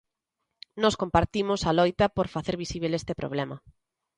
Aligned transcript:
Nós 0.81 0.95
compartimos 1.01 1.61
a 1.69 1.71
loita 1.79 2.05
por 2.15 2.27
facer 2.35 2.55
visíbel 2.63 2.91
este 2.99 3.13
problema. 3.19 3.57